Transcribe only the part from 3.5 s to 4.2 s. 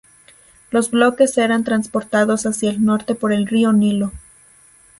Nilo.